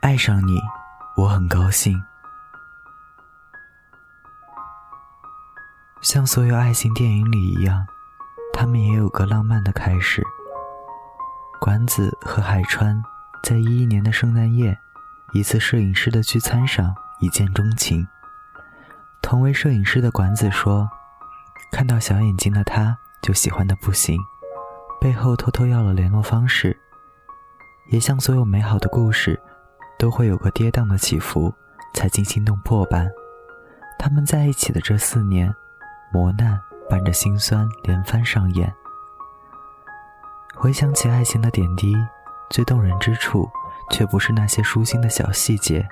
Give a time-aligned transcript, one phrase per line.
[0.00, 0.58] 爱上你，
[1.14, 2.02] 我很高兴。
[6.00, 7.86] 像所有爱情电影里一样，
[8.54, 10.26] 他们也有个浪漫的开始。
[11.60, 13.02] 管子和海川
[13.42, 14.78] 在一一年的圣诞夜，
[15.34, 18.08] 一次摄影师的聚餐上一见钟情。
[19.20, 20.88] 同为摄影师的管子说
[21.70, 24.18] ：“看到小眼睛的他，就喜欢的不行。”
[24.98, 26.74] 背后偷偷要了联络方式。
[27.90, 29.38] 也像所有美好的故事，
[30.00, 31.52] 都会有个跌宕的起伏，
[31.92, 33.06] 才惊心动魄般。
[33.98, 35.54] 他们在一起的这四年，
[36.10, 36.58] 磨难
[36.88, 38.72] 伴着心酸连番上演。
[40.54, 41.94] 回想起爱情的点滴，
[42.48, 43.46] 最动人之处，
[43.90, 45.86] 却不是那些舒心的小细节，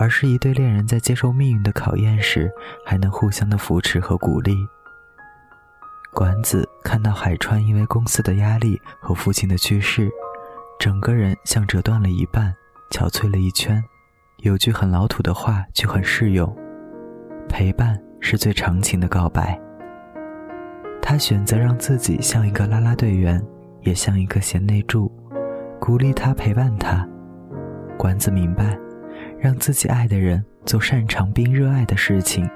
[0.00, 2.50] 而是一对恋人在接受命运的考验时，
[2.84, 4.66] 还能互相的扶持和鼓励。
[6.12, 10.10] 管子看到海川因为公司的压力和父亲的去世。
[10.80, 12.54] 整个人像折断了一半，
[12.90, 13.82] 憔悴了一圈。
[14.38, 16.56] 有句很老土的话，却很适用：
[17.48, 19.58] 陪伴是最长情的告白。
[21.02, 23.44] 他选择让自己像一个啦啦队员，
[23.82, 25.10] 也像一个贤内助，
[25.80, 27.06] 鼓励他，陪伴他。
[27.96, 28.78] 管子明白，
[29.38, 32.48] 让自己爱的人做擅长并热爱的事情，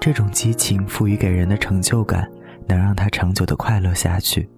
[0.00, 2.30] 这种激情赋予给人的成就感，
[2.66, 4.48] 能让他长久的快乐下去。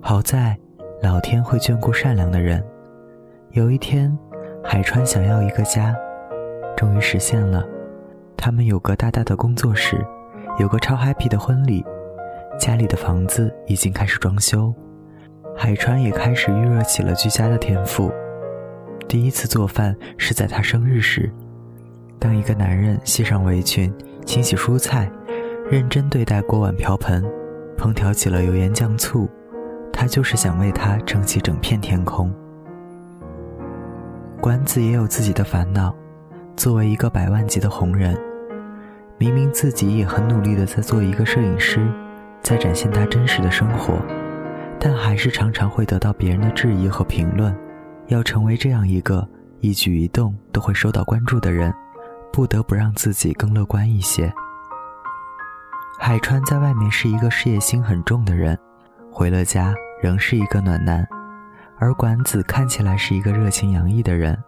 [0.00, 0.58] 好在。
[1.02, 2.64] 老天会眷顾善良的人。
[3.54, 4.12] 有一天，
[4.64, 5.94] 海川想要一个家，
[6.76, 7.64] 终于实现了。
[8.36, 10.04] 他们有个大大的工作室，
[10.58, 11.86] 有个超 happy 的婚礼，
[12.58, 14.74] 家里的房子已经开始装修。
[15.56, 18.10] 海川也开始预热起了居家的天赋。
[19.06, 21.32] 第一次做饭是在他生日时，
[22.18, 23.94] 当一个男人系上围裙，
[24.26, 25.08] 清洗蔬菜，
[25.70, 27.24] 认真对待锅碗瓢盆，
[27.78, 29.28] 烹调起了油盐酱醋。
[29.92, 32.34] 他就是想为他撑起整片天空。
[34.44, 35.90] 管子也有自己的烦恼，
[36.54, 38.14] 作为一个百万级的红人，
[39.16, 41.90] 明明自己也很努力的在做一个摄影师，
[42.42, 43.94] 在展现他真实的生活，
[44.78, 47.56] 但还是常常会得到别人的质疑和评论。
[48.08, 49.26] 要成为这样一个
[49.60, 51.72] 一举一动都会受到关注的人，
[52.30, 54.30] 不得不让自己更乐观一些。
[55.98, 58.58] 海川在外面是一个事业心很重的人，
[59.10, 59.74] 回了家。
[60.02, 61.08] 仍是一个暖男，
[61.84, 64.42] 而管子看起来是一个热情洋溢的人，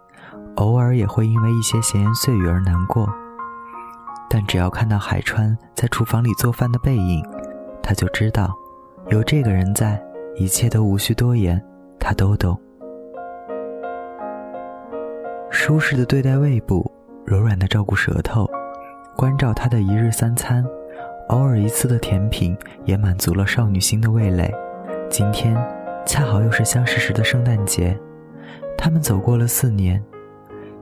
[0.55, 3.07] 偶尔也会因为一些闲言碎语而难过。
[4.27, 7.23] 但只要看到海川在厨房里做饭的背影，
[7.83, 8.51] 他就知道，
[9.09, 10.03] 有这个人在，
[10.35, 11.63] 一切都无需多言，
[11.99, 12.59] 他都懂。
[15.51, 16.91] 舒适的对待胃部，
[17.23, 18.49] 柔软的照顾舌头，
[19.15, 20.65] 关照他的一日三餐，
[21.27, 24.51] 偶尔一次的甜品，也满足了少女心的味蕾。
[25.07, 25.55] 今天，
[26.07, 27.95] 恰好又是相识时的圣诞节，
[28.77, 30.01] 他们走过了四年，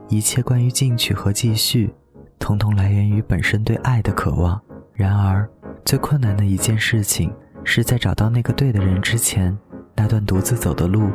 [0.08, 1.92] 一切关于进取和继续，
[2.38, 4.58] 统统来源于本身对爱的渴望。
[4.94, 5.46] 然而，
[5.84, 9.54] 最困难的一件事情，是在找到那个对的人之前，
[9.96, 11.10] 那段独自走的路，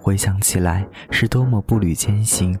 [0.00, 2.56] 回想起来是多么步履艰辛。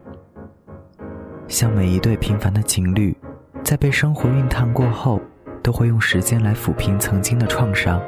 [1.46, 3.16] 像每一对平凡的情侣，
[3.62, 5.20] 在被生活熨烫过后，
[5.62, 8.02] 都会用时间来抚平曾经的创伤。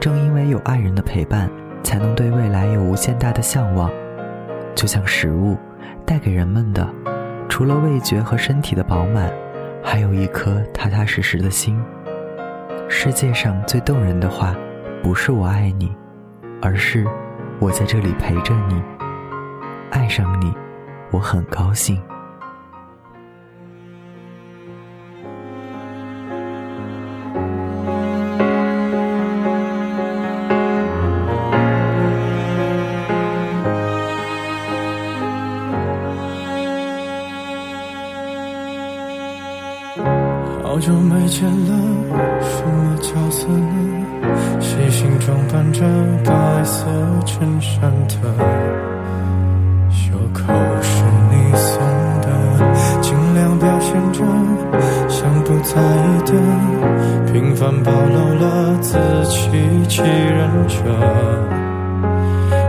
[0.00, 1.48] 正因为有爱人的陪伴，
[1.82, 3.90] 才能对未来有无限大的向往。
[4.74, 5.56] 就像食物
[6.06, 6.88] 带给人们的，
[7.48, 9.30] 除了味觉和身体的饱满，
[9.82, 11.78] 还有一颗踏踏实实的心。
[12.88, 14.54] 世界上最动人的话，
[15.02, 15.94] 不是我爱你，
[16.62, 17.06] 而是
[17.58, 18.82] 我在这里陪着你。
[19.90, 20.52] 爱上你，
[21.10, 22.00] 我很高兴。
[40.70, 41.74] 好久没见了，
[42.40, 43.74] 什么角色呢？
[44.60, 45.82] 细心装扮着
[46.24, 46.86] 白色
[47.26, 48.14] 衬衫的，
[49.90, 51.82] 袖口是你送
[52.20, 52.28] 的，
[53.00, 54.22] 尽量表现着
[55.08, 59.50] 像不在意的，平凡暴露了自欺
[59.88, 60.76] 欺人者。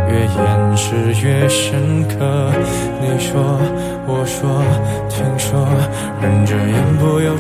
[0.10, 2.52] 越掩饰越深刻。
[3.00, 3.60] 你说，
[4.08, 4.50] 我说，
[5.08, 5.61] 听说，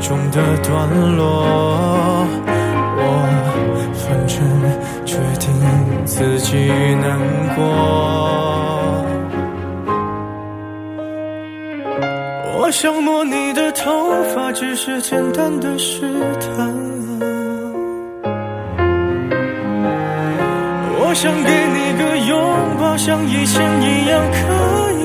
[0.02, 1.24] 中的段落。
[3.04, 3.06] 我
[3.94, 4.38] 反正
[5.06, 5.50] 决定
[6.06, 6.58] 自己
[7.02, 7.06] 难
[7.56, 7.60] 过。
[12.60, 13.92] 我想摸你的头
[14.34, 16.02] 发，只是简单的试
[16.40, 16.74] 探。
[21.04, 22.32] 我想给你个拥
[22.80, 24.38] 抱，像以前一样，可
[24.94, 25.01] 以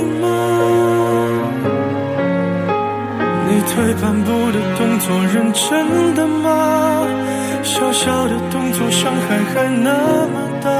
[3.69, 7.07] 退半步的动作，认真的吗？
[7.63, 9.91] 小小的动作，伤害还那
[10.33, 10.71] 么大，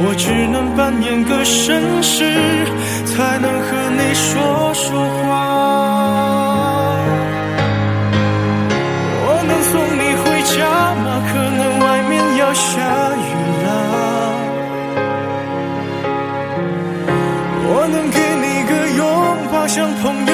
[0.00, 2.24] 我只能扮演个绅士，
[3.04, 3.68] 才能和
[3.98, 5.22] 你说说话。
[9.26, 10.24] 我能送你回
[10.56, 10.56] 家
[11.02, 11.06] 吗？
[11.28, 12.70] 可能外面要下
[13.18, 13.28] 雨
[13.64, 13.66] 了。
[17.66, 19.02] 我能给你个拥
[19.52, 20.33] 抱，像朋友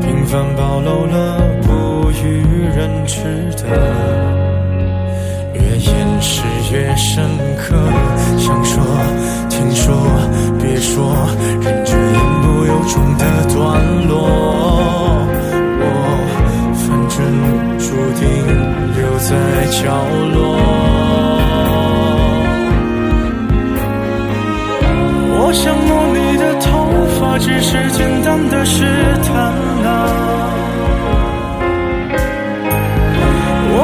[0.00, 2.42] 平凡暴露了不与
[2.76, 3.22] 人知
[3.62, 3.64] 的，
[5.54, 6.42] 越掩饰
[6.72, 7.24] 越深
[7.56, 7.74] 刻。
[8.38, 8.82] 想说，
[9.48, 9.94] 听说，
[10.60, 11.14] 别说，
[11.60, 13.24] 忍着言不由衷的
[13.54, 14.16] 段落。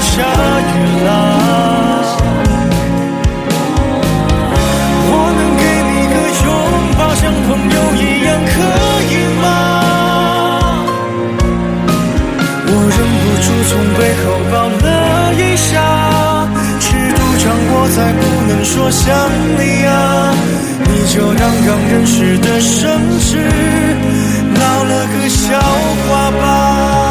[0.00, 0.72] 下雨
[1.04, 1.08] 啦。
[5.12, 6.14] 我能给你个
[6.44, 6.48] 拥
[6.98, 8.52] 抱，像朋友一样，可
[9.10, 9.12] 以
[9.42, 9.44] 吗？
[12.66, 14.54] 我忍不住从背后抱
[14.86, 14.88] 了
[15.34, 15.68] 一下，
[16.78, 19.04] 尺度掌握在不能说想
[19.58, 19.90] 你啊，
[20.86, 22.72] 你就当刚认识的绅
[23.20, 23.28] 士，
[24.54, 25.58] 闹了个笑
[26.08, 27.09] 话吧。